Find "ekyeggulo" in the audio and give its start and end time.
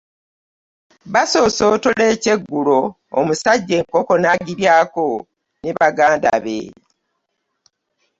2.13-2.79